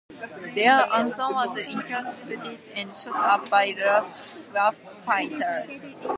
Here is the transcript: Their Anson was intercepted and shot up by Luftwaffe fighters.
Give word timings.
Their 0.55 0.79
Anson 0.91 1.31
was 1.31 1.55
intercepted 1.59 2.57
and 2.73 2.97
shot 2.97 3.15
up 3.17 3.47
by 3.51 3.67
Luftwaffe 3.77 5.03
fighters. 5.05 5.95